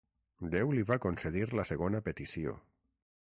Déu 0.55 0.71
li 0.77 0.85
va 0.91 0.97
concedir 1.03 1.45
la 1.59 1.65
segona 1.71 2.03
petició. 2.09 2.57